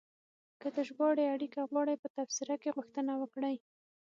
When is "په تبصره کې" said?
1.99-2.69